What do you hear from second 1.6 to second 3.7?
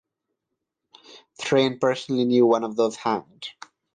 personally knew one of those hanged.